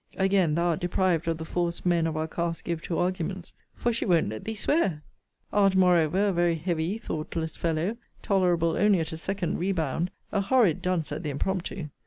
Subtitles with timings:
[0.17, 3.93] Again, thou art deprived of the force men of our cast give to arguments; for
[3.93, 5.03] she won't let thee swear!
[5.53, 10.81] Art, moreover, a very heavy, thoughtless fellow; tolerable only at a second rebound; a horrid
[10.81, 11.89] dunce at the impromptu.